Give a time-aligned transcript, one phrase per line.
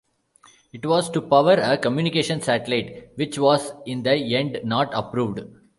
[0.73, 5.41] It was to power a communication satellite which was in the end not approved.